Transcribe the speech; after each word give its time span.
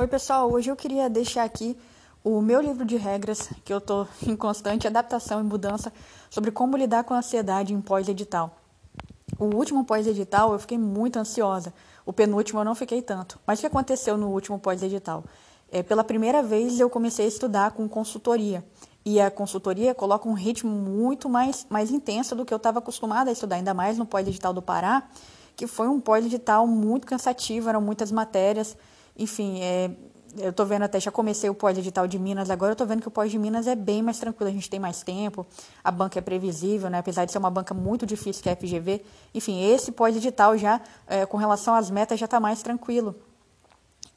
Oi, 0.00 0.06
pessoal. 0.06 0.48
Hoje 0.52 0.70
eu 0.70 0.76
queria 0.76 1.10
deixar 1.10 1.42
aqui 1.42 1.76
o 2.22 2.40
meu 2.40 2.60
livro 2.60 2.84
de 2.84 2.96
regras, 2.96 3.50
que 3.64 3.72
eu 3.72 3.78
estou 3.78 4.06
em 4.24 4.36
constante 4.36 4.86
adaptação 4.86 5.40
e 5.40 5.42
mudança, 5.42 5.92
sobre 6.30 6.52
como 6.52 6.76
lidar 6.76 7.02
com 7.02 7.14
a 7.14 7.18
ansiedade 7.18 7.74
em 7.74 7.80
pós-edital. 7.80 8.56
O 9.36 9.46
último 9.46 9.84
pós-edital 9.84 10.52
eu 10.52 10.58
fiquei 10.60 10.78
muito 10.78 11.18
ansiosa. 11.18 11.74
O 12.06 12.12
penúltimo 12.12 12.60
eu 12.60 12.64
não 12.64 12.76
fiquei 12.76 13.02
tanto. 13.02 13.40
Mas 13.44 13.58
o 13.58 13.62
que 13.62 13.66
aconteceu 13.66 14.16
no 14.16 14.28
último 14.28 14.56
pós-edital? 14.56 15.24
É, 15.68 15.82
pela 15.82 16.04
primeira 16.04 16.44
vez 16.44 16.78
eu 16.78 16.88
comecei 16.88 17.24
a 17.24 17.28
estudar 17.28 17.72
com 17.72 17.88
consultoria. 17.88 18.64
E 19.04 19.20
a 19.20 19.32
consultoria 19.32 19.96
coloca 19.96 20.28
um 20.28 20.34
ritmo 20.34 20.70
muito 20.70 21.28
mais, 21.28 21.66
mais 21.68 21.90
intenso 21.90 22.36
do 22.36 22.44
que 22.44 22.54
eu 22.54 22.58
estava 22.58 22.78
acostumada 22.78 23.30
a 23.30 23.32
estudar, 23.32 23.56
ainda 23.56 23.74
mais 23.74 23.98
no 23.98 24.06
pós-edital 24.06 24.52
do 24.52 24.62
Pará, 24.62 25.08
que 25.56 25.66
foi 25.66 25.88
um 25.88 25.98
pós-edital 25.98 26.68
muito 26.68 27.04
cansativo, 27.04 27.68
eram 27.68 27.80
muitas 27.80 28.12
matérias. 28.12 28.76
Enfim, 29.18 29.60
é, 29.60 29.90
eu 30.36 30.50
estou 30.50 30.64
vendo 30.64 30.82
até, 30.82 31.00
já 31.00 31.10
comecei 31.10 31.50
o 31.50 31.54
pós-edital 31.54 32.06
de 32.06 32.18
Minas, 32.18 32.50
agora 32.50 32.70
eu 32.70 32.74
estou 32.74 32.86
vendo 32.86 33.00
que 33.00 33.08
o 33.08 33.10
pós 33.10 33.30
de 33.30 33.38
Minas 33.38 33.66
é 33.66 33.74
bem 33.74 34.02
mais 34.02 34.18
tranquilo, 34.18 34.50
a 34.50 34.52
gente 34.52 34.68
tem 34.70 34.78
mais 34.78 35.02
tempo, 35.02 35.46
a 35.82 35.90
banca 35.90 36.18
é 36.18 36.22
previsível, 36.22 36.88
né? 36.88 36.98
apesar 36.98 37.24
de 37.24 37.32
ser 37.32 37.38
uma 37.38 37.50
banca 37.50 37.74
muito 37.74 38.06
difícil 38.06 38.42
que 38.42 38.48
é 38.48 38.52
a 38.52 38.56
FGV. 38.56 39.02
Enfim, 39.34 39.62
esse 39.64 39.90
pós-edital 39.90 40.56
já, 40.56 40.80
é, 41.06 41.26
com 41.26 41.36
relação 41.36 41.74
às 41.74 41.90
metas, 41.90 42.18
já 42.18 42.26
está 42.26 42.38
mais 42.38 42.62
tranquilo. 42.62 43.16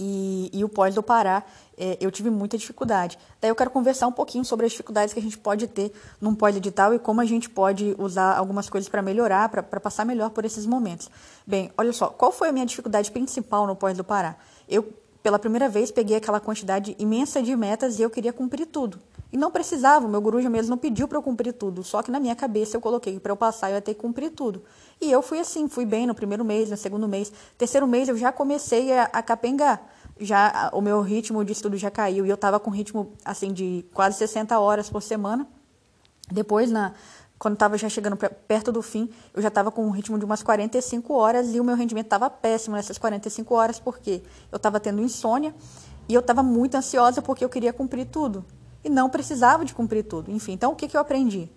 E, 0.03 0.49
e, 0.51 0.63
o 0.63 0.69
pós 0.69 0.95
do 0.95 1.03
Pará, 1.03 1.43
é, 1.77 1.95
eu 2.01 2.09
tive 2.09 2.31
muita 2.31 2.57
dificuldade. 2.57 3.19
Daí 3.39 3.51
eu 3.51 3.55
quero 3.55 3.69
conversar 3.69 4.07
um 4.07 4.11
pouquinho 4.11 4.43
sobre 4.43 4.65
as 4.65 4.71
dificuldades 4.71 5.13
que 5.13 5.19
a 5.19 5.21
gente 5.21 5.37
pode 5.37 5.67
ter 5.67 5.93
num 6.19 6.33
pós-edital 6.33 6.91
e 6.95 6.97
como 6.97 7.21
a 7.21 7.25
gente 7.25 7.47
pode 7.47 7.95
usar 7.99 8.35
algumas 8.35 8.67
coisas 8.67 8.89
para 8.89 9.03
melhorar, 9.03 9.47
para 9.49 9.79
passar 9.79 10.03
melhor 10.03 10.31
por 10.31 10.43
esses 10.43 10.65
momentos. 10.65 11.07
Bem, 11.45 11.71
olha 11.77 11.93
só, 11.93 12.07
qual 12.07 12.31
foi 12.31 12.49
a 12.49 12.51
minha 12.51 12.65
dificuldade 12.65 13.11
principal 13.11 13.67
no 13.67 13.75
pós 13.75 13.95
do 13.95 14.03
Pará? 14.03 14.37
Eu, 14.67 14.91
pela 15.21 15.37
primeira 15.37 15.69
vez, 15.69 15.91
peguei 15.91 16.17
aquela 16.17 16.39
quantidade 16.39 16.95
imensa 16.97 17.43
de 17.43 17.55
metas 17.55 17.99
e 17.99 18.01
eu 18.01 18.09
queria 18.09 18.33
cumprir 18.33 18.65
tudo. 18.65 18.99
E 19.32 19.37
não 19.37 19.49
precisava, 19.49 20.05
o 20.05 20.10
meu 20.10 20.20
guru 20.20 20.37
mesmo 20.49 20.71
não 20.71 20.77
pediu 20.77 21.07
para 21.07 21.18
eu 21.18 21.24
cumprir 21.24 21.54
tudo, 21.54 21.84
só 21.84 22.01
que 22.04 22.12
na 22.12 22.20
minha 22.20 22.35
cabeça 22.35 22.76
eu 22.76 22.82
coloquei 22.82 23.13
que 23.13 23.20
para 23.20 23.32
eu 23.32 23.38
passar 23.38 23.70
eu 23.70 23.76
ia 23.76 23.82
ter 23.82 23.93
que 23.93 24.01
cumprir 24.01 24.32
tudo. 24.32 24.62
E 24.99 25.10
eu 25.10 25.21
fui 25.21 25.40
assim, 25.40 25.70
fui 25.70 25.85
bem 25.85 26.05
no 26.05 26.13
primeiro 26.13 26.43
mês, 26.43 26.70
no 26.70 26.76
segundo 26.76 27.07
mês. 27.07 27.32
Terceiro 27.57 27.88
mês 27.88 28.10
eu 28.10 28.18
já 28.18 28.32
comecei 28.32 28.91
a, 28.91 29.04
a 29.05 29.23
capengar. 29.23 29.82
Já 30.20 30.70
o 30.73 30.82
meu 30.82 31.01
ritmo 31.01 31.43
de 31.46 31.54
estudo 31.54 31.77
já 31.77 31.90
caiu 31.90 32.26
e 32.26 32.29
eu 32.29 32.35
estava 32.35 32.60
com 32.60 32.70
ritmo 32.70 33.13
assim 33.23 33.54
de 33.54 33.85
quase 33.93 34.18
60 34.18 34.60
horas 34.60 34.90
por 34.90 35.01
semana. 35.01 35.48
Depois, 36.29 36.70
na, 36.70 36.93
quando 37.40 37.54
estava 37.54 37.77
já 37.77 37.88
chegando 37.88 38.18
perto 38.18 38.71
do 38.71 38.82
fim, 38.82 39.10
eu 39.34 39.41
já 39.41 39.48
estava 39.48 39.71
com 39.71 39.85
um 39.85 39.91
ritmo 39.91 40.20
de 40.20 40.26
umas 40.26 40.43
45 40.43 41.13
horas 41.13 41.55
e 41.55 41.60
o 41.60 41.63
meu 41.63 41.76
rendimento 41.76 42.05
estava 42.05 42.29
péssimo 42.29 42.76
nessas 42.76 42.98
45 42.98 43.55
horas, 43.55 43.79
porque 43.79 44.21
eu 44.51 44.57
estava 44.57 44.79
tendo 44.79 45.01
insônia 45.01 45.55
e 46.07 46.13
eu 46.13 46.20
estava 46.20 46.43
muito 46.43 46.76
ansiosa 46.76 47.21
porque 47.21 47.43
eu 47.43 47.49
queria 47.49 47.71
cumprir 47.71 48.05
tudo. 48.05 48.45
E 48.84 48.90
não 48.90 49.10
precisava 49.10 49.63
de 49.63 49.74
cumprir 49.74 50.04
tudo. 50.04 50.32
Enfim, 50.32 50.54
então 50.54 50.71
o 50.71 50.76
que, 50.76 50.87
que 50.87 50.98
eu 50.98 51.01
aprendi? 51.01 51.49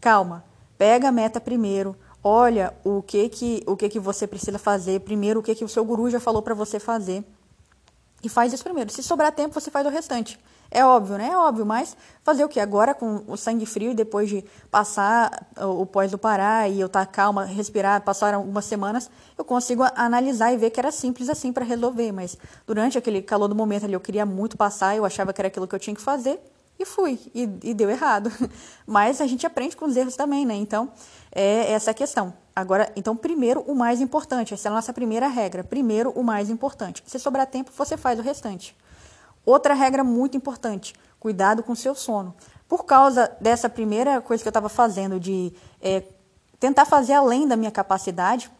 Calma, 0.00 0.44
pega 0.76 1.08
a 1.08 1.12
meta 1.12 1.40
primeiro, 1.40 1.96
olha 2.22 2.74
o 2.84 3.02
que 3.02 3.28
que, 3.28 3.62
o 3.66 3.76
que, 3.76 3.88
que 3.88 4.00
você 4.00 4.26
precisa 4.26 4.58
fazer 4.58 5.00
primeiro, 5.00 5.40
o 5.40 5.42
que, 5.42 5.54
que 5.54 5.64
o 5.64 5.68
seu 5.68 5.84
guru 5.84 6.10
já 6.10 6.20
falou 6.20 6.42
para 6.42 6.54
você 6.54 6.78
fazer. 6.78 7.24
E 8.22 8.28
faz 8.28 8.52
isso 8.52 8.62
primeiro. 8.62 8.90
Se 8.90 9.02
sobrar 9.02 9.32
tempo, 9.32 9.52
você 9.52 9.70
faz 9.70 9.84
o 9.84 9.90
restante. 9.90 10.38
É 10.70 10.84
óbvio, 10.84 11.18
né? 11.18 11.28
É 11.28 11.36
óbvio, 11.36 11.66
mas 11.66 11.96
fazer 12.22 12.44
o 12.44 12.48
que? 12.48 12.58
Agora, 12.58 12.94
com 12.94 13.22
o 13.26 13.36
sangue 13.36 13.66
frio, 13.66 13.94
depois 13.94 14.28
de 14.30 14.42
passar 14.70 15.46
o 15.60 15.84
pós 15.84 16.10
do 16.10 16.16
Pará 16.16 16.66
e 16.68 16.80
eu 16.80 16.86
estar 16.86 17.04
tá 17.04 17.12
calma, 17.12 17.44
respirar, 17.44 18.00
passar 18.02 18.32
algumas 18.32 18.64
semanas, 18.64 19.10
eu 19.36 19.44
consigo 19.44 19.82
analisar 19.94 20.52
e 20.52 20.56
ver 20.56 20.70
que 20.70 20.80
era 20.80 20.90
simples 20.90 21.28
assim 21.28 21.52
para 21.52 21.64
resolver. 21.64 22.12
Mas 22.12 22.38
durante 22.66 22.96
aquele 22.96 23.20
calor 23.20 23.48
do 23.48 23.54
momento 23.54 23.84
ali, 23.84 23.92
eu 23.92 24.00
queria 24.00 24.24
muito 24.24 24.56
passar, 24.56 24.96
eu 24.96 25.04
achava 25.04 25.32
que 25.32 25.40
era 25.40 25.48
aquilo 25.48 25.68
que 25.68 25.74
eu 25.74 25.80
tinha 25.80 25.94
que 25.94 26.00
fazer 26.00 26.40
e 26.82 26.86
fui. 26.86 27.18
E, 27.34 27.42
e 27.62 27.74
deu 27.74 27.88
errado. 27.90 28.30
Mas 28.86 29.20
a 29.20 29.26
gente 29.26 29.46
aprende 29.46 29.76
com 29.76 29.86
os 29.86 29.96
erros 29.96 30.16
também, 30.16 30.44
né? 30.44 30.54
Então, 30.54 30.90
é 31.34 31.72
essa 31.72 31.90
a 31.90 31.94
questão. 31.94 32.34
Agora, 32.54 32.92
então, 32.94 33.16
primeiro 33.16 33.60
o 33.62 33.74
mais 33.74 34.00
importante. 34.00 34.52
Essa 34.52 34.68
é 34.68 34.70
a 34.70 34.74
nossa 34.74 34.92
primeira 34.92 35.26
regra. 35.28 35.64
Primeiro 35.64 36.10
o 36.10 36.22
mais 36.22 36.50
importante. 36.50 37.02
Se 37.06 37.18
sobrar 37.18 37.46
tempo, 37.46 37.70
você 37.76 37.96
faz 37.96 38.18
o 38.18 38.22
restante. 38.22 38.76
Outra 39.44 39.74
regra 39.74 40.04
muito 40.04 40.36
importante: 40.36 40.94
cuidado 41.18 41.62
com 41.62 41.72
o 41.72 41.76
seu 41.76 41.94
sono. 41.94 42.34
Por 42.68 42.84
causa 42.84 43.30
dessa 43.40 43.68
primeira 43.68 44.20
coisa 44.20 44.42
que 44.42 44.48
eu 44.48 44.50
estava 44.50 44.68
fazendo, 44.68 45.18
de 45.18 45.52
é, 45.80 46.04
tentar 46.58 46.84
fazer 46.84 47.14
além 47.14 47.46
da 47.46 47.56
minha 47.56 47.70
capacidade, 47.70 48.50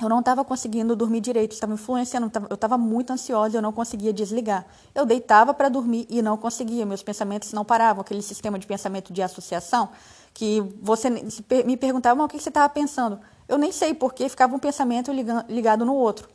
eu 0.00 0.08
não 0.08 0.20
estava 0.20 0.44
conseguindo 0.44 0.96
dormir 0.96 1.20
direito, 1.20 1.52
estava 1.52 1.74
influenciando, 1.74 2.30
eu 2.48 2.54
estava 2.54 2.78
muito 2.78 3.12
ansiosa, 3.12 3.58
eu 3.58 3.62
não 3.62 3.72
conseguia 3.72 4.12
desligar. 4.12 4.66
Eu 4.94 5.04
deitava 5.04 5.52
para 5.52 5.68
dormir 5.68 6.06
e 6.08 6.22
não 6.22 6.36
conseguia, 6.36 6.84
meus 6.86 7.02
pensamentos 7.02 7.52
não 7.52 7.64
paravam, 7.64 8.00
aquele 8.00 8.22
sistema 8.22 8.58
de 8.58 8.66
pensamento 8.66 9.12
de 9.12 9.22
associação, 9.22 9.90
que 10.34 10.60
você 10.80 11.10
me 11.10 11.76
perguntava, 11.76 12.24
o 12.24 12.28
que 12.28 12.38
você 12.38 12.48
estava 12.48 12.68
pensando? 12.68 13.20
Eu 13.46 13.58
nem 13.58 13.70
sei, 13.70 13.92
porque 13.92 14.28
ficava 14.28 14.56
um 14.56 14.58
pensamento 14.58 15.12
ligado 15.48 15.84
no 15.84 15.94
outro. 15.94 16.28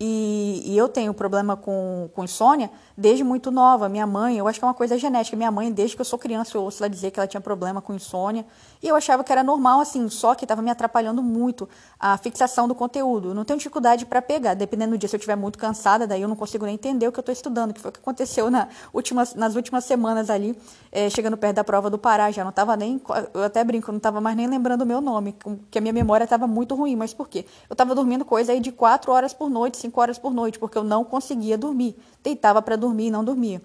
E, 0.00 0.62
e, 0.64 0.78
eu 0.78 0.88
tenho 0.88 1.12
problema 1.12 1.56
com, 1.56 2.08
com 2.14 2.22
insônia 2.22 2.70
desde 2.96 3.24
muito 3.24 3.50
nova. 3.50 3.88
Minha 3.88 4.06
mãe, 4.06 4.38
eu 4.38 4.46
acho 4.46 4.60
que 4.60 4.64
é 4.64 4.68
uma 4.68 4.74
coisa 4.74 4.96
genética. 4.96 5.36
Minha 5.36 5.50
mãe, 5.50 5.72
desde 5.72 5.96
que 5.96 6.00
eu 6.00 6.04
sou 6.04 6.16
criança, 6.16 6.56
eu 6.56 6.62
ouço 6.62 6.82
ela 6.82 6.88
dizer 6.88 7.10
que 7.10 7.18
ela 7.18 7.26
tinha 7.26 7.40
problema 7.40 7.82
com 7.82 7.92
insônia. 7.92 8.46
E 8.80 8.86
eu 8.86 8.94
achava 8.94 9.24
que 9.24 9.32
era 9.32 9.42
normal, 9.42 9.80
assim, 9.80 10.08
só 10.08 10.36
que 10.36 10.44
estava 10.44 10.62
me 10.62 10.70
atrapalhando 10.70 11.20
muito 11.20 11.68
a 11.98 12.16
fixação 12.16 12.68
do 12.68 12.76
conteúdo. 12.76 13.30
Eu 13.30 13.34
não 13.34 13.44
tenho 13.44 13.58
dificuldade 13.58 14.06
para 14.06 14.22
pegar, 14.22 14.54
dependendo 14.54 14.92
do 14.92 14.98
dia. 14.98 15.08
Se 15.08 15.16
eu 15.16 15.18
estiver 15.18 15.34
muito 15.34 15.58
cansada, 15.58 16.06
daí 16.06 16.22
eu 16.22 16.28
não 16.28 16.36
consigo 16.36 16.64
nem 16.64 16.74
entender 16.74 17.08
o 17.08 17.12
que 17.12 17.18
eu 17.18 17.22
estou 17.22 17.32
estudando, 17.32 17.74
que 17.74 17.80
foi 17.80 17.88
o 17.88 17.92
que 17.92 17.98
aconteceu 17.98 18.48
na 18.50 18.68
últimas, 18.92 19.34
nas 19.34 19.56
últimas 19.56 19.82
semanas 19.82 20.30
ali, 20.30 20.56
é, 20.92 21.10
chegando 21.10 21.36
perto 21.36 21.56
da 21.56 21.64
prova 21.64 21.90
do 21.90 21.98
Pará. 21.98 22.30
Já 22.30 22.44
não 22.44 22.50
estava 22.50 22.76
nem, 22.76 23.02
eu 23.34 23.42
até 23.42 23.64
brinco, 23.64 23.90
eu 23.90 23.92
não 23.94 23.98
estava 23.98 24.20
mais 24.20 24.36
nem 24.36 24.46
lembrando 24.46 24.82
o 24.82 24.86
meu 24.86 25.00
nome, 25.00 25.34
que 25.72 25.78
a 25.78 25.80
minha 25.80 25.92
memória 25.92 26.22
estava 26.22 26.46
muito 26.46 26.76
ruim. 26.76 26.94
Mas 26.94 27.12
por 27.12 27.28
quê? 27.28 27.44
Eu 27.68 27.74
estava 27.74 27.96
dormindo 27.96 28.24
coisa 28.24 28.52
aí 28.52 28.60
de 28.60 28.70
quatro 28.70 29.10
horas 29.10 29.34
por 29.34 29.50
noite, 29.50 29.87
cinco 29.88 30.00
horas 30.00 30.18
por 30.18 30.32
noite, 30.32 30.58
porque 30.58 30.76
eu 30.76 30.84
não 30.84 31.02
conseguia 31.02 31.56
dormir. 31.56 31.96
Deitava 32.22 32.60
para 32.60 32.76
dormir 32.76 33.06
e 33.06 33.10
não 33.10 33.24
dormia. 33.24 33.62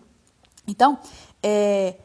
Então, 0.66 0.98
é, 1.42 1.96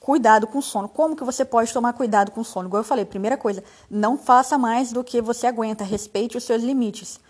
cuidado 0.00 0.46
com 0.46 0.58
o 0.58 0.62
sono. 0.62 0.88
Como 0.88 1.14
que 1.14 1.22
você 1.22 1.44
pode 1.44 1.72
tomar 1.72 1.92
cuidado 1.92 2.30
com 2.30 2.40
o 2.40 2.44
sono? 2.44 2.68
Igual 2.68 2.80
eu 2.80 2.84
falei, 2.84 3.04
primeira 3.04 3.36
coisa, 3.36 3.62
não 3.90 4.16
faça 4.16 4.56
mais 4.56 4.92
do 4.92 5.04
que 5.04 5.20
você 5.20 5.46
aguenta, 5.46 5.84
respeite 5.84 6.36
os 6.36 6.44
seus 6.44 6.62
limites. 6.62 7.20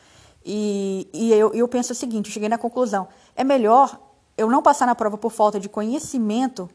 E, 0.45 1.09
e 1.13 1.33
eu, 1.33 1.53
eu 1.53 1.67
penso 1.69 1.93
o 1.93 1.97
seguinte, 1.97 2.29
eu 2.29 2.33
cheguei 2.33 2.49
na 2.49 2.59
conclusão, 2.59 3.09
é 3.37 3.45
melhor 3.45 3.99
eu 4.37 4.49
não 4.49 4.63
passar 4.63 4.87
na 4.87 4.95
prova 4.95 5.17
por 5.17 5.31
falta 5.31 5.61
de 5.61 5.69
conhecimento 5.69 6.69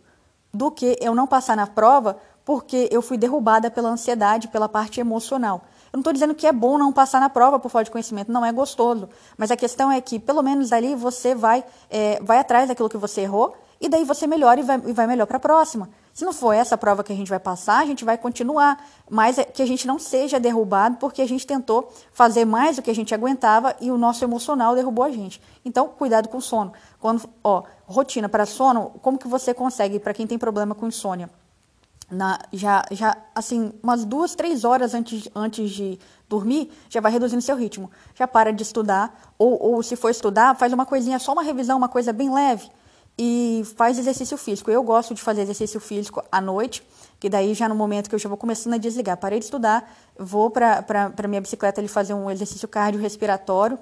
do 0.53 0.71
que 0.71 0.97
eu 1.01 1.13
não 1.13 1.27
passar 1.27 1.55
na 1.57 1.67
prova 1.67 2.17
porque 2.45 2.87
eu 2.91 3.01
fui 3.01 3.17
derrubada 3.17 3.69
pela 3.69 3.89
ansiedade, 3.89 4.47
pela 4.47 4.69
parte 4.69 5.01
emocional. 5.01 5.65
Eu 5.97 5.99
não 5.99 6.01
estou 6.01 6.13
dizendo 6.13 6.35
que 6.35 6.45
é 6.45 6.51
bom 6.51 6.77
não 6.77 6.93
passar 6.93 7.19
na 7.19 7.27
prova 7.27 7.57
por 7.57 7.69
falta 7.69 7.85
de 7.85 7.91
conhecimento, 7.91 8.31
não 8.31 8.45
é 8.45 8.51
gostoso. 8.51 9.09
Mas 9.35 9.49
a 9.49 9.57
questão 9.57 9.91
é 9.91 9.99
que, 9.99 10.19
pelo 10.19 10.43
menos 10.43 10.71
ali, 10.71 10.93
você 10.93 11.33
vai, 11.33 11.63
é, 11.89 12.19
vai 12.21 12.37
atrás 12.37 12.67
daquilo 12.67 12.87
que 12.87 12.97
você 12.97 13.21
errou 13.21 13.57
e 13.81 13.89
daí 13.89 14.03
você 14.03 14.27
melhora 14.27 14.59
e 14.59 14.63
vai, 14.63 14.79
e 14.85 14.93
vai 14.93 15.07
melhor 15.07 15.25
para 15.25 15.37
a 15.37 15.39
próxima. 15.39 15.89
Se 16.13 16.23
não 16.23 16.31
for 16.31 16.53
essa 16.53 16.77
prova 16.77 17.03
que 17.03 17.11
a 17.11 17.15
gente 17.15 17.29
vai 17.29 17.39
passar, 17.39 17.79
a 17.79 17.85
gente 17.87 18.05
vai 18.05 18.15
continuar, 18.15 18.85
mas 19.09 19.39
é 19.39 19.43
que 19.43 19.63
a 19.63 19.65
gente 19.65 19.87
não 19.87 19.97
seja 19.97 20.39
derrubado 20.39 20.97
porque 20.97 21.19
a 21.19 21.27
gente 21.27 21.47
tentou 21.47 21.91
fazer 22.13 22.45
mais 22.45 22.75
do 22.75 22.83
que 22.83 22.91
a 22.91 22.95
gente 22.95 23.15
aguentava 23.15 23.75
e 23.81 23.89
o 23.89 23.97
nosso 23.97 24.23
emocional 24.23 24.75
derrubou 24.75 25.03
a 25.03 25.09
gente. 25.09 25.41
Então, 25.65 25.87
cuidado 25.87 26.29
com 26.29 26.37
o 26.37 26.41
sono. 26.41 26.73
Quando, 26.99 27.27
ó, 27.43 27.63
rotina 27.87 28.29
para 28.29 28.45
sono, 28.45 28.91
como 29.01 29.17
que 29.17 29.27
você 29.27 29.51
consegue, 29.51 29.99
para 29.99 30.13
quem 30.13 30.27
tem 30.27 30.37
problema 30.37 30.75
com 30.75 30.85
insônia? 30.85 31.27
Na, 32.09 32.39
já, 32.53 32.85
já 32.91 33.17
assim, 33.35 33.71
umas 33.83 34.05
duas, 34.05 34.33
três 34.33 34.63
horas 34.63 34.93
antes, 34.93 35.27
antes 35.35 35.71
de 35.71 35.99
dormir, 36.27 36.71
já 36.89 37.01
vai 37.01 37.11
reduzindo 37.11 37.41
seu 37.41 37.55
ritmo. 37.55 37.91
Já 38.15 38.27
para 38.27 38.51
de 38.51 38.63
estudar, 38.63 39.33
ou, 39.37 39.61
ou 39.61 39.83
se 39.83 39.95
for 39.95 40.09
estudar, 40.09 40.55
faz 40.55 40.71
uma 40.71 40.85
coisinha, 40.85 41.19
só 41.19 41.33
uma 41.33 41.43
revisão, 41.43 41.77
uma 41.77 41.89
coisa 41.89 42.13
bem 42.13 42.33
leve, 42.33 42.69
e 43.17 43.63
faz 43.75 43.97
exercício 43.97 44.37
físico. 44.37 44.71
Eu 44.71 44.83
gosto 44.83 45.13
de 45.13 45.21
fazer 45.21 45.41
exercício 45.41 45.79
físico 45.79 46.23
à 46.31 46.39
noite, 46.39 46.81
que 47.19 47.29
daí 47.29 47.53
já 47.53 47.67
no 47.67 47.75
momento 47.75 48.09
que 48.09 48.15
eu 48.15 48.19
já 48.19 48.29
vou 48.29 48.37
começando 48.37 48.73
a 48.75 48.77
desligar. 48.77 49.17
Parei 49.17 49.39
de 49.39 49.45
estudar, 49.45 49.91
vou 50.17 50.49
para 50.49 51.27
minha 51.27 51.41
bicicleta 51.41 51.81
ali 51.81 51.87
fazer 51.87 52.13
um 52.13 52.29
exercício 52.29 52.67
cardiorrespiratório, 52.67 53.77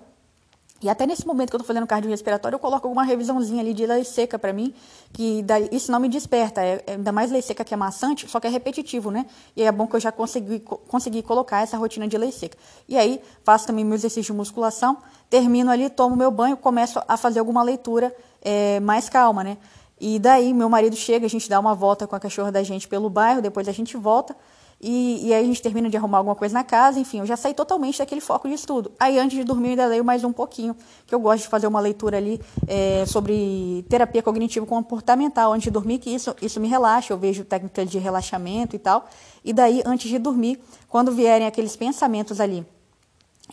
e 0.81 0.89
até 0.89 1.07
nesse 1.07 1.25
momento 1.25 1.49
que 1.49 1.55
eu 1.55 1.57
estou 1.57 1.67
fazendo 1.67 1.87
cardiorrespiratório, 1.87 2.55
eu 2.55 2.59
coloco 2.59 2.85
alguma 2.85 3.03
revisãozinha 3.03 3.61
ali 3.61 3.73
de 3.73 3.85
lei 3.85 4.03
seca 4.03 4.37
para 4.37 4.51
mim, 4.51 4.73
que 5.13 5.41
daí, 5.41 5.69
isso 5.71 5.89
não 5.89 5.99
me 5.99 6.09
desperta. 6.09 6.61
É, 6.61 6.83
é, 6.85 6.91
ainda 6.93 7.13
mais 7.13 7.31
lei 7.31 7.41
seca 7.41 7.63
que 7.63 7.73
é 7.73 7.77
maçante, 7.77 8.29
só 8.29 8.41
que 8.41 8.47
é 8.47 8.49
repetitivo, 8.49 9.09
né? 9.09 9.25
E 9.55 9.63
é 9.63 9.71
bom 9.71 9.87
que 9.87 9.95
eu 9.95 9.99
já 10.01 10.11
consegui, 10.11 10.59
consegui 10.59 11.23
colocar 11.23 11.61
essa 11.61 11.77
rotina 11.77 12.07
de 12.07 12.17
lei 12.17 12.31
seca. 12.31 12.57
E 12.89 12.97
aí, 12.97 13.21
faço 13.43 13.65
também 13.65 13.85
meu 13.85 13.95
exercício 13.95 14.33
de 14.33 14.37
musculação, 14.37 14.97
termino 15.29 15.71
ali, 15.71 15.89
tomo 15.89 16.13
meu 16.15 16.29
banho, 16.29 16.57
começo 16.57 17.01
a 17.07 17.15
fazer 17.15 17.39
alguma 17.39 17.63
leitura 17.63 18.13
é, 18.41 18.81
mais 18.81 19.07
calma, 19.07 19.45
né? 19.45 19.57
E 19.99 20.19
daí, 20.19 20.53
meu 20.53 20.67
marido 20.67 20.95
chega, 20.97 21.25
a 21.25 21.29
gente 21.29 21.49
dá 21.49 21.57
uma 21.57 21.73
volta 21.73 22.05
com 22.05 22.17
a 22.17 22.19
cachorra 22.19 22.51
da 22.51 22.61
gente 22.63 22.85
pelo 22.85 23.09
bairro, 23.09 23.41
depois 23.41 23.67
a 23.69 23.71
gente 23.71 23.95
volta. 23.95 24.35
E, 24.79 25.27
e, 25.27 25.33
aí 25.33 25.43
a 25.43 25.47
gente 25.47 25.61
termina 25.61 25.89
de 25.89 25.95
arrumar 25.95 26.17
alguma 26.17 26.35
coisa 26.35 26.53
na 26.53 26.63
casa, 26.63 26.99
enfim, 26.99 27.19
eu 27.19 27.25
já 27.25 27.37
saí 27.37 27.53
totalmente 27.53 27.97
daquele 27.97 28.19
foco 28.19 28.47
de 28.47 28.53
estudo. 28.53 28.91
Aí 28.99 29.17
antes 29.17 29.37
de 29.37 29.43
dormir 29.43 29.67
eu 29.67 29.71
ainda 29.71 29.85
leio 29.87 30.03
mais 30.03 30.23
um 30.23 30.33
pouquinho, 30.33 30.75
que 31.07 31.15
eu 31.15 31.19
gosto 31.19 31.43
de 31.43 31.49
fazer 31.49 31.65
uma 31.65 31.79
leitura 31.79 32.17
ali 32.17 32.41
é, 32.67 33.05
sobre 33.05 33.85
terapia 33.89 34.21
cognitivo 34.21 34.65
comportamental 34.65 35.53
antes 35.53 35.63
de 35.63 35.71
dormir, 35.71 35.99
que 35.99 36.09
isso, 36.09 36.35
isso 36.41 36.59
me 36.59 36.67
relaxa, 36.67 37.13
eu 37.13 37.17
vejo 37.17 37.45
técnicas 37.45 37.89
de 37.89 37.97
relaxamento 37.97 38.75
e 38.75 38.79
tal. 38.79 39.07
E 39.43 39.53
daí, 39.53 39.81
antes 39.85 40.09
de 40.09 40.19
dormir, 40.19 40.61
quando 40.89 41.11
vierem 41.11 41.47
aqueles 41.47 41.75
pensamentos 41.75 42.41
ali 42.41 42.65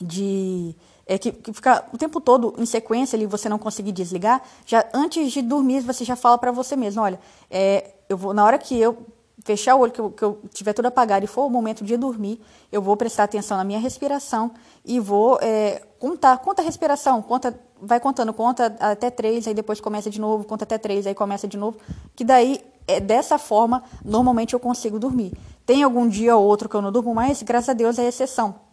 de 0.01 0.75
é, 1.07 1.19
que, 1.19 1.31
que 1.31 1.53
fica 1.53 1.85
o 1.93 1.99
tempo 1.99 2.21
todo 2.21 2.55
em 2.59 2.67
sequência 2.67 3.17
ali, 3.17 3.27
você 3.27 3.49
não 3.49 3.59
conseguir 3.59 3.93
desligar, 3.93 4.43
já 4.67 4.85
antes 4.93 5.31
de 5.33 5.41
dormir 5.43 5.81
você 5.83 6.05
já 6.05 6.17
fala 6.17 6.37
para 6.37 6.51
você 6.51 6.75
mesmo, 6.75 7.03
olha, 7.03 7.19
é, 7.51 7.95
eu 8.09 8.17
vou 8.17 8.35
na 8.35 8.45
hora 8.45 8.59
que 8.59 8.79
eu 8.79 9.07
fechar 9.45 9.75
o 9.75 9.81
olho, 9.81 9.93
que 9.93 10.01
eu, 10.01 10.11
que 10.11 10.23
eu 10.23 10.41
tiver 10.53 10.73
tudo 10.73 10.87
apagado 10.87 11.25
e 11.25 11.29
for 11.29 11.45
o 11.45 11.51
momento 11.51 11.85
de 11.85 11.97
dormir, 11.97 12.41
eu 12.71 12.81
vou 12.81 12.97
prestar 12.97 13.25
atenção 13.25 13.57
na 13.57 13.65
minha 13.65 13.79
respiração 13.79 14.53
e 14.85 15.01
vou 15.01 15.39
é, 15.41 15.83
contar. 15.99 16.39
Conta 16.39 16.63
a 16.63 16.65
respiração, 16.65 17.21
conta, 17.23 17.59
vai 17.81 18.01
contando, 18.01 18.33
conta 18.33 18.75
até 18.81 19.11
três, 19.11 19.47
aí 19.47 19.55
depois 19.55 19.81
começa 19.81 20.11
de 20.11 20.21
novo, 20.21 20.45
conta 20.45 20.65
até 20.65 20.79
três, 20.79 21.07
aí 21.07 21.15
começa 21.15 21.47
de 21.47 21.57
novo. 21.57 21.79
Que 22.15 22.25
daí, 22.25 22.61
é, 22.87 23.01
dessa 23.01 23.39
forma, 23.39 23.83
normalmente 24.05 24.55
eu 24.55 24.61
consigo 24.61 24.99
dormir. 24.99 25.33
Tem 25.67 25.83
algum 25.83 26.09
dia 26.09 26.37
ou 26.37 26.45
outro 26.45 26.69
que 26.69 26.75
eu 26.75 26.83
não 26.83 26.93
durmo, 26.93 27.15
mas 27.15 27.43
graças 27.43 27.69
a 27.69 27.73
Deus 27.73 27.99
é 27.99 28.07
exceção. 28.07 28.72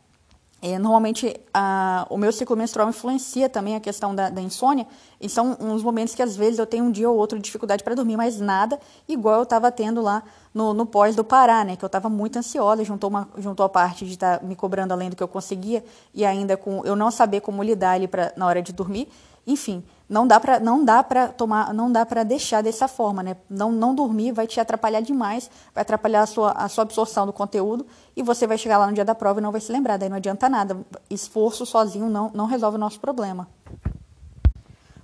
É, 0.61 0.77
normalmente, 0.77 1.39
a, 1.53 2.05
o 2.09 2.17
meu 2.17 2.33
ciclo 2.33 2.55
menstrual 2.55 2.89
influencia 2.89 3.47
também 3.47 3.75
a 3.75 3.79
questão 3.79 4.13
da, 4.13 4.29
da, 4.29 4.41
insônia, 4.41 4.85
e 5.19 5.29
são 5.29 5.55
uns 5.57 5.81
momentos 5.81 6.13
que 6.13 6.21
às 6.21 6.35
vezes 6.35 6.59
eu 6.59 6.65
tenho 6.65 6.83
um 6.83 6.91
dia 6.91 7.09
ou 7.09 7.17
outro 7.17 7.37
de 7.37 7.43
dificuldade 7.45 7.81
para 7.81 7.95
dormir, 7.95 8.17
mas 8.17 8.41
nada 8.41 8.77
igual 9.07 9.37
eu 9.37 9.43
estava 9.43 9.71
tendo 9.71 10.01
lá 10.01 10.21
no, 10.53 10.73
no 10.73 10.85
pós 10.85 11.15
do 11.15 11.23
Pará, 11.23 11.63
né, 11.63 11.77
que 11.77 11.85
eu 11.85 11.87
estava 11.87 12.09
muito 12.09 12.37
ansiosa, 12.37 12.83
juntou, 12.83 13.09
uma, 13.09 13.29
juntou 13.37 13.65
a 13.65 13.69
parte 13.69 14.05
de 14.05 14.13
estar 14.13 14.39
tá 14.39 14.45
me 14.45 14.55
cobrando 14.55 14.91
além 14.91 15.09
do 15.09 15.15
que 15.15 15.23
eu 15.23 15.29
conseguia, 15.29 15.83
e 16.13 16.25
ainda 16.25 16.57
com 16.57 16.83
eu 16.83 16.95
não 16.95 17.09
saber 17.09 17.39
como 17.39 17.63
lidar 17.63 17.91
ali 17.91 18.07
pra, 18.07 18.33
na 18.35 18.45
hora 18.45 18.61
de 18.61 18.73
dormir, 18.73 19.07
enfim, 19.47 19.81
não 20.09 20.25
dá 20.25 20.39
para 20.39 20.59
não 20.59 20.83
dá 20.83 21.03
para 21.03 21.27
tomar, 21.27 21.71
não 21.71 21.91
dá 21.91 22.03
para 22.03 22.23
deixar 22.23 22.63
dessa 22.63 22.87
forma, 22.87 23.21
né? 23.21 23.37
Não 23.47 23.71
não 23.71 23.93
dormir 23.93 24.31
vai 24.31 24.47
te 24.47 24.59
atrapalhar 24.59 25.01
demais, 25.01 25.49
vai 25.73 25.83
atrapalhar 25.83 26.23
a 26.23 26.25
sua 26.25 26.51
a 26.51 26.67
sua 26.67 26.81
absorção 26.81 27.27
do 27.27 27.31
conteúdo 27.31 27.85
e 28.15 28.23
você 28.23 28.47
vai 28.47 28.57
chegar 28.57 28.79
lá 28.79 28.87
no 28.87 28.93
dia 28.93 29.05
da 29.05 29.13
prova 29.13 29.39
e 29.39 29.43
não 29.43 29.51
vai 29.51 29.61
se 29.61 29.71
lembrar, 29.71 29.97
daí 29.97 30.09
não 30.09 30.17
adianta 30.17 30.49
nada. 30.49 30.77
Esforço 31.09 31.63
sozinho 31.65 32.09
não 32.09 32.31
não 32.33 32.47
resolve 32.47 32.77
o 32.77 32.79
nosso 32.79 32.99
problema. 32.99 33.47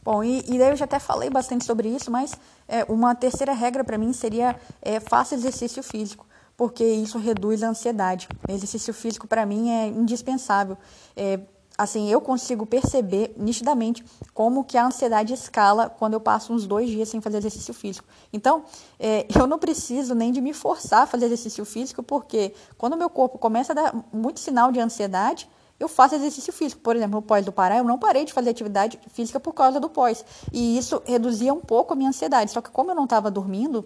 Bom, 0.04 0.24
e, 0.24 0.40
e 0.48 0.58
daí 0.58 0.70
eu 0.70 0.76
já 0.76 0.86
até 0.86 1.00
falei 1.00 1.30
bastante 1.30 1.66
sobre 1.66 1.88
isso, 1.88 2.12
mas 2.12 2.34
é, 2.68 2.84
uma 2.86 3.16
terceira 3.16 3.54
regra 3.54 3.84
para 3.84 3.98
mim 3.98 4.12
seria 4.12 4.56
é, 4.82 5.00
faça 5.00 5.36
exercício 5.36 5.84
físico 5.84 6.26
porque 6.58 6.84
isso 6.84 7.18
reduz 7.18 7.64
a 7.64 7.70
ansiedade. 7.70 8.28
Exercício 8.48 8.94
físico 8.94 9.28
para 9.28 9.46
mim 9.46 9.70
é 9.70 9.88
indispensável. 9.88 10.78
É, 11.16 11.40
assim, 11.78 12.10
eu 12.10 12.22
consigo 12.22 12.66
perceber 12.66 13.34
nitidamente 13.38 14.04
como 14.34 14.64
que 14.64 14.78
a 14.78 14.86
ansiedade 14.86 15.34
escala 15.34 15.90
quando 15.90 16.14
eu 16.14 16.20
passo 16.20 16.54
uns 16.54 16.66
dois 16.66 16.90
dias 16.90 17.10
sem 17.10 17.20
fazer 17.20 17.38
exercício 17.38 17.74
físico. 17.74 18.08
Então, 18.32 18.64
é, 19.00 19.26
eu 19.38 19.46
não 19.46 19.60
preciso 19.60 20.16
nem 20.16 20.32
de 20.32 20.42
me 20.42 20.54
forçar 20.54 21.04
a 21.04 21.06
fazer 21.06 21.26
exercício 21.26 21.66
físico, 21.66 22.02
porque 22.02 22.54
quando 22.78 22.94
o 22.94 22.98
meu 22.98 23.10
corpo 23.10 23.38
começa 23.38 23.74
a 23.74 23.76
dar 23.76 23.96
muito 24.14 24.40
sinal 24.40 24.72
de 24.72 24.80
ansiedade, 24.80 25.50
eu 25.80 25.90
faço 25.90 26.16
exercício 26.16 26.54
físico. 26.54 26.82
Por 26.82 26.96
exemplo, 26.96 27.16
no 27.16 27.22
pós 27.22 27.44
do 27.44 27.52
Pará, 27.52 27.78
eu 27.78 27.84
não 27.84 28.00
parei 28.00 28.24
de 28.24 28.32
fazer 28.32 28.52
atividade 28.52 29.00
física 29.10 29.40
por 29.40 29.54
causa 29.54 29.80
do 29.80 29.90
pós. 29.90 30.24
E 30.54 30.78
isso 30.78 31.02
reduzia 31.06 31.54
um 31.54 31.60
pouco 31.60 31.94
a 31.94 31.96
minha 31.96 32.10
ansiedade. 32.10 32.52
Só 32.52 32.62
que 32.62 32.70
como 32.70 32.92
eu 32.92 32.96
não 32.96 33.04
estava 33.04 33.30
dormindo, 33.30 33.86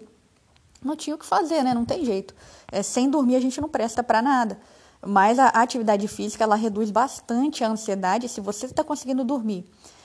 não 0.82 0.94
tinha 0.94 1.16
o 1.16 1.18
que 1.18 1.26
fazer, 1.26 1.64
né? 1.64 1.74
Não 1.74 1.84
tem 1.84 2.04
jeito. 2.04 2.34
É, 2.70 2.82
sem 2.82 3.10
dormir 3.10 3.34
a 3.36 3.40
gente 3.40 3.60
não 3.60 3.68
presta 3.68 4.02
para 4.02 4.22
nada. 4.22 4.58
Mas 5.04 5.38
a 5.38 5.48
atividade 5.48 6.06
física 6.08 6.44
ela 6.44 6.56
reduz 6.56 6.90
bastante 6.90 7.64
a 7.64 7.68
ansiedade 7.68 8.28
se 8.28 8.40
você 8.40 8.66
está 8.66 8.84
conseguindo 8.84 9.24
dormir. 9.24 9.64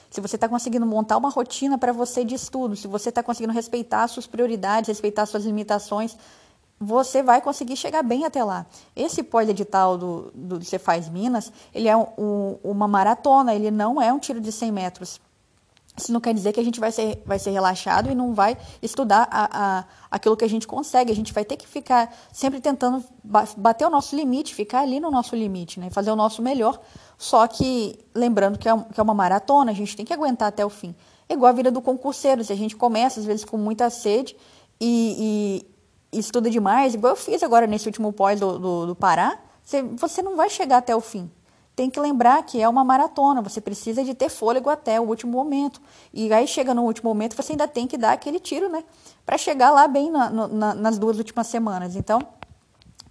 Se 0.10 0.22
você 0.22 0.36
está 0.38 0.48
conseguindo 0.48 0.86
montar 0.86 1.18
uma 1.18 1.30
rotina 1.30 1.78
para 1.78 1.92
você 1.92 2.24
de 2.24 2.36
estudo, 2.36 2.76
se 2.76 2.88
você 2.88 3.10
está 3.10 3.22
conseguindo 3.22 3.54
respeitar 3.54 4.08
suas 4.08 4.26
prioridades, 4.26 4.88
respeitar 4.88 5.26
suas 5.26 5.44
limitações, 5.44 6.16
você 6.80 7.24
vai 7.24 7.42
conseguir 7.42 7.76
chegar 7.76 8.04
bem 8.04 8.26
até 8.26 8.44
lá. 8.44 8.66
Esse 8.96 9.24
pós-edital 9.24 9.98
do, 9.98 10.32
do 10.34 10.64
Você 10.64 10.78
Faz 10.80 11.10
Minas, 11.10 11.52
ele 11.74 11.88
é 11.88 11.96
um, 11.98 12.08
um, 12.18 12.58
uma 12.64 12.88
maratona, 12.88 13.54
ele 13.54 13.72
não 13.72 14.02
é 14.02 14.12
um 14.14 14.20
tiro 14.20 14.40
de 14.40 14.52
100 14.52 14.72
metros. 14.72 15.22
Isso 15.98 16.12
não 16.12 16.20
quer 16.20 16.34
dizer 16.34 16.52
que 16.52 16.60
a 16.60 16.64
gente 16.64 16.78
vai 16.78 16.92
ser, 16.92 17.22
vai 17.26 17.40
ser 17.40 17.52
relaxado 17.52 18.12
e 18.12 18.16
não 18.16 18.34
vai 18.34 18.58
estudar 18.82 19.28
a, 19.32 19.48
a, 19.52 19.86
aquilo 20.12 20.36
que 20.36 20.44
a 20.44 20.50
gente 20.50 20.68
consegue. 20.68 21.10
A 21.10 21.16
gente 21.16 21.32
vai 21.32 21.46
ter 21.46 21.56
que 21.56 21.66
ficar 21.66 22.14
sempre 22.34 22.60
tentando 22.60 23.02
bater 23.24 23.86
o 23.86 23.90
nosso 23.90 24.14
limite, 24.14 24.54
ficar 24.54 24.82
ali 24.82 25.00
no 25.00 25.10
nosso 25.10 25.36
limite, 25.36 25.80
né? 25.80 25.90
fazer 25.90 26.12
o 26.12 26.16
nosso 26.16 26.42
melhor. 26.42 26.82
Só 27.18 27.48
que, 27.48 27.98
lembrando 28.14 28.60
que 28.60 28.68
é, 28.68 28.78
que 28.78 29.00
é 29.00 29.04
uma 29.04 29.14
maratona, 29.14 29.72
a 29.72 29.74
gente 29.74 29.96
tem 29.96 30.06
que 30.06 30.14
aguentar 30.14 30.50
até 30.50 30.66
o 30.66 30.70
fim. 30.70 30.94
É 31.30 31.34
igual 31.34 31.50
a 31.50 31.54
vida 31.54 31.72
do 31.72 31.82
concurseiro. 31.82 32.44
Se 32.44 32.52
a 32.52 32.58
gente 32.58 32.76
começa, 32.76 33.22
às 33.22 33.26
vezes, 33.26 33.46
com 33.46 33.58
muita 33.58 33.90
sede 33.90 34.36
e, 34.82 35.66
e 36.12 36.20
estuda 36.20 36.50
demais, 36.50 36.94
igual 36.94 37.14
eu 37.14 37.18
fiz 37.18 37.42
agora 37.42 37.66
nesse 37.66 37.88
último 37.88 38.12
pós 38.12 38.38
do, 38.38 38.60
do, 38.60 38.86
do 38.88 38.96
Pará, 38.96 39.40
você, 39.64 39.82
você 39.82 40.22
não 40.22 40.36
vai 40.36 40.50
chegar 40.50 40.78
até 40.78 40.94
o 40.94 41.00
fim 41.00 41.32
tem 41.76 41.90
que 41.90 42.00
lembrar 42.00 42.42
que 42.44 42.62
é 42.62 42.70
uma 42.70 42.84
maratona, 42.84 43.42
você 43.42 43.60
precisa 43.60 44.04
de 44.04 44.14
ter 44.14 44.30
fôlego 44.30 44.70
até 44.70 45.00
o 45.00 45.04
último 45.04 45.34
momento. 45.34 45.82
E 46.14 46.32
aí 46.32 46.48
chega 46.48 46.74
no 46.74 46.84
último 46.84 47.10
momento, 47.10 47.36
você 47.36 47.52
ainda 47.52 47.68
tem 47.68 47.86
que 47.86 47.98
dar 47.98 48.14
aquele 48.14 48.40
tiro, 48.40 48.70
né? 48.70 48.84
Para 49.26 49.38
chegar 49.38 49.72
lá 49.72 49.88
bem 49.88 50.10
na, 50.10 50.30
na, 50.30 50.74
nas 50.74 50.98
duas 50.98 51.18
últimas 51.18 51.48
semanas. 51.48 51.96
Então, 51.96 52.22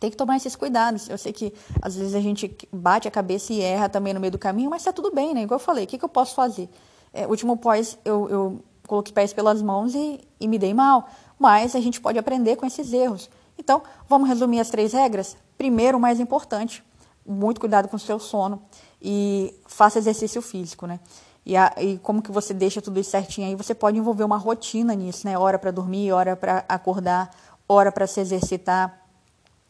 tem 0.01 0.11
que 0.11 0.17
tomar 0.17 0.37
esses 0.37 0.57
cuidados. 0.57 1.09
Eu 1.11 1.19
sei 1.19 1.33
que 1.33 1.53
às 1.83 1.95
vezes 1.95 2.15
a 2.15 2.21
gente 2.21 2.57
bate 2.73 3.07
a 3.07 3.11
cabeça 3.11 3.53
e 3.53 3.61
erra 3.61 3.89
também 3.89 4.15
no 4.15 4.21
meio 4.21 4.31
do 4.31 4.39
caminho, 4.39 4.71
mas 4.71 4.83
tá 4.83 4.93
tudo 4.93 5.15
bem, 5.15 5.35
né? 5.35 5.43
Igual 5.43 5.61
eu 5.61 5.65
falei, 5.65 5.85
o 5.85 5.87
que, 5.87 5.99
que 5.99 6.05
eu 6.05 6.09
posso 6.09 6.35
fazer? 6.35 6.71
É, 7.13 7.27
último 7.27 7.59
pós, 7.59 7.99
eu, 8.03 8.29
eu 8.31 8.65
coloquei 8.87 9.13
pés 9.13 9.33
pelas 9.35 9.61
mãos 9.61 9.95
e, 9.95 10.21
e 10.41 10.49
me 10.49 10.59
dei 10.59 10.73
mal. 10.73 11.09
Mas 11.39 11.77
a 11.77 11.81
gente 11.81 12.01
pode 12.01 12.19
aprender 12.19 12.57
com 12.57 12.65
esses 12.65 12.93
erros. 12.95 13.29
Então, 13.59 13.83
vamos 14.09 14.29
resumir 14.29 14.61
as 14.61 14.71
três 14.71 14.95
regras? 14.95 15.37
Primeiro, 15.59 15.99
o 15.99 16.01
mais 16.01 16.19
importante, 16.19 16.83
muito 17.27 17.61
cuidado 17.61 17.89
com 17.89 17.97
o 17.97 17.99
seu 17.99 18.19
sono 18.19 18.63
e 19.01 19.55
faça 19.67 19.99
exercício 19.99 20.41
físico, 20.43 20.87
né? 20.87 21.01
E, 21.47 21.57
a, 21.57 21.75
e 21.79 21.99
como 21.99 22.23
que 22.23 22.33
você 22.33 22.55
deixa 22.55 22.81
tudo 22.81 22.99
isso 22.99 23.11
certinho 23.11 23.47
aí, 23.47 23.55
você 23.55 23.75
pode 23.75 23.99
envolver 23.99 24.25
uma 24.25 24.39
rotina 24.39 24.95
nisso, 24.95 25.27
né? 25.27 25.39
Hora 25.39 25.59
para 25.59 25.71
dormir, 25.71 26.11
hora 26.13 26.35
para 26.37 26.65
acordar, 26.69 27.31
hora 27.69 27.93
para 27.93 28.07
se 28.07 28.21
exercitar 28.21 28.99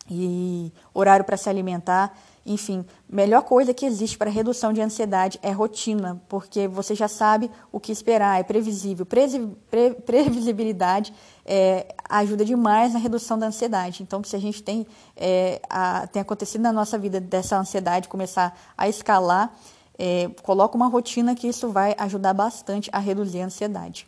e 0.08 0.72
horário 0.92 1.24
para 1.24 1.36
se 1.36 1.48
alimentar. 1.48 2.16
Enfim, 2.46 2.84
melhor 3.08 3.42
coisa 3.42 3.72
que 3.72 3.86
existe 3.86 4.18
para 4.18 4.28
redução 4.30 4.70
de 4.72 4.80
ansiedade 4.82 5.38
é 5.42 5.50
rotina, 5.50 6.20
porque 6.28 6.68
você 6.68 6.94
já 6.94 7.08
sabe 7.08 7.50
o 7.72 7.80
que 7.80 7.90
esperar, 7.90 8.38
é 8.38 8.42
previsível. 8.42 9.06
Pre, 9.06 9.26
pre, 9.70 9.94
previsibilidade 9.94 11.14
é, 11.44 11.94
ajuda 12.06 12.44
demais 12.44 12.92
na 12.92 12.98
redução 12.98 13.38
da 13.38 13.46
ansiedade. 13.46 14.02
Então, 14.02 14.22
se 14.22 14.36
a 14.36 14.38
gente 14.38 14.62
tem, 14.62 14.86
é, 15.16 15.60
a, 15.70 16.06
tem 16.06 16.20
acontecido 16.20 16.60
na 16.60 16.72
nossa 16.72 16.98
vida 16.98 17.18
dessa 17.18 17.58
ansiedade 17.58 18.08
começar 18.08 18.54
a 18.76 18.88
escalar, 18.88 19.54
é, 19.98 20.28
coloca 20.42 20.76
uma 20.76 20.88
rotina 20.88 21.34
que 21.34 21.48
isso 21.48 21.70
vai 21.70 21.94
ajudar 21.98 22.34
bastante 22.34 22.90
a 22.92 22.98
reduzir 22.98 23.40
a 23.40 23.46
ansiedade. 23.46 24.06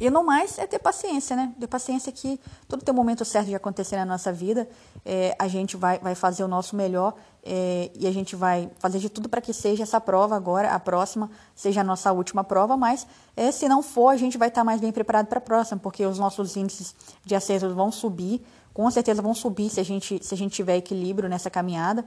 E 0.00 0.10
no 0.10 0.22
mais 0.22 0.58
é 0.58 0.66
ter 0.66 0.78
paciência, 0.78 1.34
né? 1.34 1.52
Ter 1.58 1.66
paciência 1.66 2.12
que 2.12 2.38
tudo 2.68 2.84
tem 2.84 2.92
um 2.92 2.96
momento 2.96 3.24
certo 3.24 3.48
de 3.48 3.54
acontecer 3.54 3.96
na 3.96 4.04
nossa 4.04 4.32
vida. 4.32 4.68
É, 5.04 5.34
a 5.38 5.48
gente 5.48 5.76
vai, 5.76 5.98
vai 5.98 6.14
fazer 6.14 6.44
o 6.44 6.48
nosso 6.48 6.76
melhor 6.76 7.14
é, 7.44 7.90
e 7.98 8.06
a 8.06 8.12
gente 8.12 8.36
vai 8.36 8.70
fazer 8.78 8.98
de 8.98 9.08
tudo 9.08 9.28
para 9.28 9.40
que 9.40 9.52
seja 9.52 9.82
essa 9.82 10.00
prova 10.00 10.36
agora, 10.36 10.70
a 10.70 10.78
próxima, 10.78 11.30
seja 11.54 11.80
a 11.80 11.84
nossa 11.84 12.12
última 12.12 12.44
prova, 12.44 12.76
mas 12.76 13.06
é, 13.36 13.50
se 13.50 13.68
não 13.68 13.82
for, 13.82 14.10
a 14.10 14.16
gente 14.16 14.38
vai 14.38 14.48
estar 14.48 14.60
tá 14.60 14.64
mais 14.64 14.80
bem 14.80 14.92
preparado 14.92 15.26
para 15.26 15.38
a 15.38 15.40
próxima, 15.40 15.80
porque 15.80 16.04
os 16.06 16.18
nossos 16.18 16.56
índices 16.56 16.94
de 17.24 17.34
acerto 17.34 17.74
vão 17.74 17.90
subir, 17.90 18.44
com 18.72 18.88
certeza 18.90 19.20
vão 19.20 19.34
subir 19.34 19.70
se 19.70 19.80
a 19.80 19.84
gente, 19.84 20.24
se 20.24 20.34
a 20.34 20.36
gente 20.36 20.52
tiver 20.52 20.76
equilíbrio 20.76 21.28
nessa 21.28 21.50
caminhada. 21.50 22.04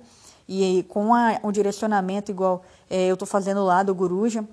E 0.48 0.86
com 0.90 1.14
a, 1.14 1.40
o 1.44 1.52
direcionamento 1.52 2.32
igual 2.32 2.62
é, 2.90 3.08
eu 3.08 3.14
estou 3.14 3.28
fazendo 3.28 3.64
lá 3.64 3.84
do 3.84 3.94
Guruja, 3.94 4.48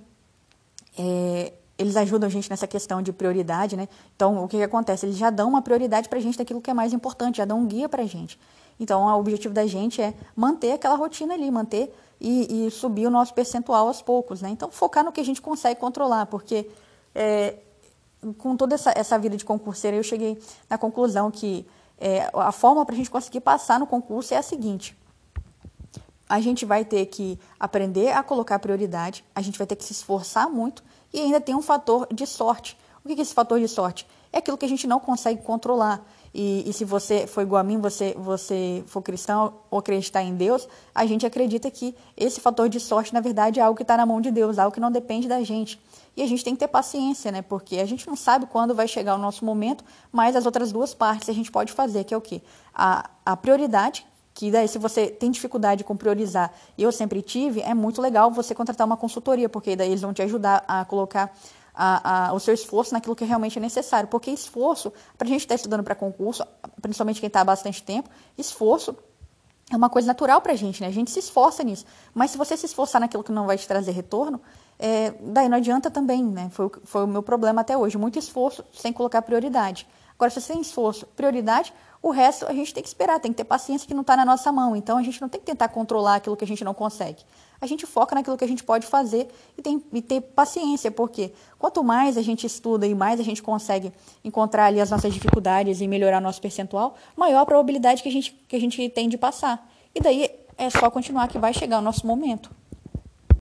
é, 0.99 1.53
eles 1.79 1.97
ajudam 1.97 2.27
a 2.27 2.31
gente 2.31 2.51
nessa 2.51 2.67
questão 2.67 3.01
de 3.01 3.13
prioridade, 3.13 3.77
né? 3.77 3.89
Então, 4.17 4.45
o 4.45 4.49
que, 4.49 4.57
que 4.57 4.63
acontece? 4.63 5.07
Eles 5.07 5.17
já 5.17 5.31
dão 5.31 5.49
uma 5.49 5.63
prioridade 5.63 6.09
para 6.09 6.19
a 6.19 6.21
gente 6.21 6.37
daquilo 6.37 6.61
que 6.61 6.71
é 6.71 6.75
mais 6.75 6.93
importante, 6.93 7.39
já 7.39 7.45
dão 7.45 7.61
um 7.61 7.67
guia 7.67 7.89
para 7.89 8.03
a 8.03 8.07
gente. 8.07 8.39
Então, 8.81 9.05
o 9.05 9.19
objetivo 9.19 9.55
da 9.55 9.67
gente 9.67 10.03
é 10.03 10.13
manter 10.35 10.73
aquela 10.73 10.97
rotina 10.97 11.35
ali, 11.35 11.51
manter 11.51 11.95
e, 12.21 12.67
e, 12.67 12.71
subir 12.71 13.07
o 13.07 13.11
nosso 13.11 13.33
percentual 13.33 13.87
aos 13.87 14.03
poucos, 14.03 14.43
né? 14.43 14.51
Então, 14.51 14.71
focar 14.71 15.05
no 15.05 15.13
que 15.13 15.21
a 15.21 15.25
gente 15.25 15.41
consegue 15.41 15.79
controlar, 15.79 16.27
porque 16.27 16.69
é, 17.15 17.55
com 18.37 18.57
toda 18.57 18.75
essa, 18.75 18.93
essa 18.97 19.17
vida 19.19 19.37
de 19.37 19.45
concurseira, 19.45 19.97
eu 19.97 20.03
cheguei 20.03 20.37
na 20.69 20.77
conclusão 20.77 21.31
que 21.31 21.65
é, 22.01 22.29
a 22.35 22.53
forma 22.53 22.85
para 22.85 22.95
a 22.95 22.99
gente 22.99 23.11
conseguir 23.11 23.41
passar 23.41 23.79
no 23.79 23.87
concurso 23.87 24.35
é 24.35 24.37
a 24.37 24.43
seguinte: 24.43 24.97
a 26.29 26.41
gente 26.41 26.65
vai 26.65 26.85
ter 26.85 27.07
que 27.07 27.39
aprender 27.59 28.13
a 28.13 28.23
colocar 28.23 28.59
prioridade, 28.59 29.25
a 29.35 29.41
gente 29.41 29.57
vai 29.57 29.67
ter 29.67 29.77
que 29.77 29.85
se 29.85 29.93
esforçar 29.93 30.49
muito 30.49 30.83
e 31.13 31.21
ainda 31.21 31.41
tem 31.41 31.55
um 31.55 31.63
fator 31.63 32.07
de 32.13 32.27
sorte. 32.27 32.77
O 33.05 33.09
que 33.09 33.19
é 33.19 33.23
esse 33.23 33.33
fator 33.33 33.59
de 33.59 33.69
sorte? 33.69 34.07
É 34.33 34.39
aquilo 34.39 34.59
que 34.59 34.67
a 34.67 34.69
gente 34.69 34.87
não 34.87 35.01
consegue 35.01 35.41
controlar. 35.43 36.05
E, 36.35 36.69
e, 36.69 36.73
se 36.75 36.85
você 36.85 37.27
for 37.27 37.41
igual 37.41 37.61
a 37.61 37.65
mim, 37.65 37.79
você, 37.79 38.15
você 38.19 38.85
for 38.87 39.01
cristão 39.01 39.55
ou 39.71 39.79
acreditar 39.79 40.23
em 40.23 40.35
Deus, 40.35 40.69
a 40.95 41.07
gente 41.07 41.25
acredita 41.25 41.71
que 41.71 41.95
esse 42.15 42.39
fator 42.39 42.69
de 42.69 42.79
sorte, 42.79 43.15
na 43.15 43.21
verdade, 43.21 43.61
é 43.61 43.63
algo 43.63 43.77
que 43.77 43.83
está 43.83 43.97
na 43.97 44.05
mão 44.05 44.21
de 44.21 44.31
Deus, 44.31 44.59
algo 44.59 44.75
que 44.75 44.81
não 44.81 44.91
depende 44.91 45.27
da 45.27 45.43
gente. 45.43 45.81
E 46.15 46.23
a 46.23 46.27
gente 46.27 46.45
tem 46.45 46.55
que 46.55 46.61
ter 46.61 46.69
paciência, 46.69 47.33
né? 47.33 47.41
Porque 47.41 47.79
a 47.79 47.87
gente 47.87 48.07
não 48.07 48.17
sabe 48.17 48.47
quando 48.47 48.75
vai 48.75 48.87
chegar 48.87 49.15
o 49.15 49.19
nosso 49.19 49.45
momento, 49.45 49.83
mas 50.13 50.37
as 50.37 50.45
outras 50.45 50.71
duas 50.71 50.93
partes 50.93 51.29
a 51.29 51.33
gente 51.33 51.51
pode 51.51 51.73
fazer, 51.73 52.05
que 52.05 52.13
é 52.13 52.17
o 52.17 52.21
quê? 52.21 52.43
A, 52.75 53.09
a 53.25 53.37
prioridade, 53.37 54.05
que 54.39 54.53
daí 54.53 54.69
se 54.69 54.79
você 54.79 55.09
tem 55.09 55.33
dificuldade 55.33 55.83
com 55.83 55.97
priorizar, 55.97 56.53
eu 56.79 56.93
sempre 56.93 57.21
tive, 57.23 57.61
é 57.61 57.75
muito 57.75 58.01
legal 58.01 58.31
você 58.31 58.55
contratar 58.55 58.87
uma 58.87 58.97
consultoria, 58.97 59.49
porque 59.49 59.75
daí 59.75 59.89
eles 59.89 60.01
vão 60.01 60.13
te 60.13 60.23
ajudar 60.23 60.65
a 60.69 60.85
colocar 60.85 61.37
a, 61.75 62.29
a, 62.29 62.33
o 62.33 62.39
seu 62.39 62.55
esforço 62.55 62.95
naquilo 62.95 63.17
que 63.17 63.25
realmente 63.25 63.59
é 63.59 63.61
necessário. 63.61 64.09
Porque 64.09 64.31
esforço, 64.31 64.93
para 65.17 65.27
a 65.27 65.29
gente 65.29 65.41
estar 65.41 65.55
tá 65.55 65.57
estudando 65.57 65.83
para 65.83 65.97
concurso, 65.97 66.47
principalmente 66.81 67.19
quem 67.19 67.27
está 67.27 67.41
há 67.41 67.45
bastante 67.45 67.83
tempo, 67.83 68.09
esforço 68.39 68.97
é 69.73 69.77
uma 69.77 69.91
coisa 69.91 70.07
natural 70.07 70.41
para 70.41 70.53
a 70.53 70.57
gente, 70.57 70.83
né? 70.83 70.87
A 70.87 70.93
gente 70.93 71.11
se 71.11 71.19
esforça 71.19 71.65
nisso. 71.65 71.85
Mas 72.15 72.31
se 72.31 72.39
você 72.39 72.57
se 72.57 72.65
esforçar 72.65 73.01
naquilo 73.01 73.25
que 73.25 73.33
não 73.33 73.45
vai 73.45 73.59
te 73.59 73.67
trazer 73.67 73.91
retorno, 73.91 74.41
é, 74.79 75.15
daí 75.21 75.49
não 75.49 75.57
adianta 75.57 75.91
também, 75.91 76.25
né? 76.25 76.49
Foi, 76.53 76.71
foi 76.85 77.03
o 77.03 77.09
meu 77.09 77.25
problema 77.25 77.63
até 77.63 77.77
hoje. 77.77 77.99
Muito 77.99 78.21
esforço 78.21 78.65
sem 78.73 78.93
colocar 78.93 79.21
prioridade. 79.21 79.85
Agora, 80.19 80.31
se 80.33 80.41
você 80.41 80.53
tem 80.53 80.61
esforço, 80.61 81.07
prioridade, 81.15 81.73
o 82.03 82.11
resto 82.11 82.45
a 82.47 82.53
gente 82.53 82.75
tem 82.75 82.83
que 82.83 82.89
esperar, 82.89 83.21
tem 83.21 83.31
que 83.31 83.37
ter 83.37 83.45
paciência 83.45 83.87
que 83.87 83.95
não 83.95 84.01
está 84.01 84.17
na 84.17 84.25
nossa 84.25 84.51
mão. 84.51 84.75
Então 84.75 84.99
a 84.99 85.03
gente 85.03 85.21
não 85.21 85.29
tem 85.29 85.41
que 85.41 85.47
tentar 85.47 85.69
controlar 85.69 86.17
aquilo 86.17 86.37
que 86.37 86.45
a 86.45 86.47
gente 86.47 86.65
não 86.65 86.75
consegue. 86.75 87.23
A 87.61 87.67
gente 87.69 87.87
foca 87.87 88.17
naquilo 88.17 88.37
que 88.37 88.45
a 88.45 88.49
gente 88.49 88.65
pode 88.65 88.85
fazer 88.85 89.29
e 89.57 89.63
tem 89.63 89.81
e 89.93 90.03
ter 90.03 90.21
paciência, 90.21 90.91
porque 90.91 91.33
quanto 91.57 91.85
mais 91.85 92.17
a 92.17 92.23
gente 92.23 92.45
estuda 92.45 92.85
e 92.85 92.97
mais 92.97 93.21
a 93.21 93.23
gente 93.23 93.41
consegue 93.41 93.93
encontrar 94.25 94.67
ali 94.67 94.81
as 94.81 94.91
nossas 94.91 95.15
dificuldades 95.15 95.81
e 95.81 95.87
melhorar 95.87 96.21
nosso 96.21 96.41
percentual, 96.41 96.97
maior 97.17 97.43
a 97.43 97.47
probabilidade 97.47 98.03
que 98.03 98.09
a 98.09 98.13
gente, 98.13 98.33
que 98.49 98.57
a 98.57 98.61
gente 98.61 98.89
tem 98.89 99.09
de 99.09 99.17
passar. 99.17 99.71
E 99.95 100.01
daí 100.01 100.31
é 100.57 100.69
só 100.69 100.91
continuar 100.91 101.29
que 101.29 101.39
vai 101.39 101.55
chegar 101.55 101.79
o 101.79 101.83
nosso 101.83 102.05
momento. 102.05 102.51